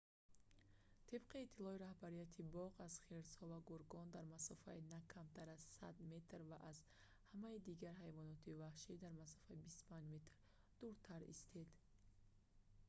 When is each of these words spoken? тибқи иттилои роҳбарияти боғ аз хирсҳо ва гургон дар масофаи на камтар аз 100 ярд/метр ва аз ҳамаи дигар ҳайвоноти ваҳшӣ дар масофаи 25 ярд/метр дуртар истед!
тибқи 1.09 1.39
иттилои 1.45 1.81
роҳбарияти 1.85 2.43
боғ 2.55 2.71
аз 2.87 2.93
хирсҳо 3.05 3.43
ва 3.51 3.59
гургон 3.69 4.07
дар 4.15 4.25
масофаи 4.35 4.87
на 4.93 4.99
камтар 5.13 5.47
аз 5.55 5.61
100 5.71 5.89
ярд/метр 5.89 6.41
ва 6.49 6.57
аз 6.71 6.77
ҳамаи 7.31 7.63
дигар 7.69 7.95
ҳайвоноти 8.03 8.57
ваҳшӣ 8.63 8.91
дар 9.03 9.13
масофаи 9.21 9.59
25 9.63 9.91
ярд/метр 9.95 10.35
дуртар 10.79 11.21
истед! 11.33 11.69